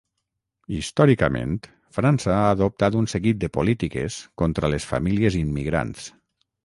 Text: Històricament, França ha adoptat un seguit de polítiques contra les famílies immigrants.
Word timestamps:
Històricament, 0.77 1.51
França 1.97 2.33
ha 2.37 2.47
adoptat 2.55 2.97
un 3.03 3.09
seguit 3.13 3.43
de 3.45 3.51
polítiques 3.59 4.17
contra 4.43 4.73
les 4.77 4.89
famílies 4.95 5.39
immigrants. 5.43 6.09